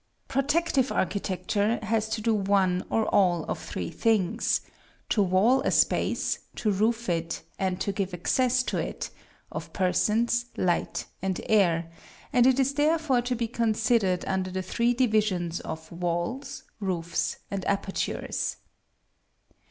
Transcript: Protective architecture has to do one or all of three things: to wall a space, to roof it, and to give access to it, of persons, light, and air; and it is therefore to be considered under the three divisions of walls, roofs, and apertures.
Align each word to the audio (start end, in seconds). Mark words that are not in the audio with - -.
Protective 0.27 0.91
architecture 0.91 1.77
has 1.85 2.09
to 2.09 2.21
do 2.21 2.33
one 2.33 2.83
or 2.89 3.05
all 3.13 3.43
of 3.43 3.59
three 3.59 3.91
things: 3.91 4.61
to 5.09 5.21
wall 5.21 5.61
a 5.61 5.69
space, 5.69 6.39
to 6.55 6.71
roof 6.71 7.07
it, 7.07 7.43
and 7.59 7.79
to 7.81 7.91
give 7.91 8.11
access 8.11 8.63
to 8.63 8.79
it, 8.79 9.11
of 9.51 9.71
persons, 9.73 10.45
light, 10.57 11.05
and 11.21 11.39
air; 11.47 11.91
and 12.33 12.47
it 12.47 12.59
is 12.59 12.73
therefore 12.73 13.21
to 13.21 13.35
be 13.35 13.47
considered 13.47 14.25
under 14.25 14.49
the 14.49 14.63
three 14.63 14.95
divisions 14.95 15.59
of 15.59 15.91
walls, 15.91 16.63
roofs, 16.79 17.37
and 17.51 17.63
apertures. 17.65 18.57